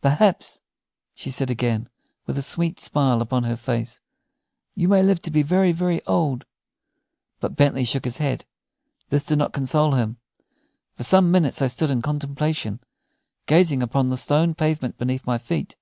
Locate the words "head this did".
8.18-9.38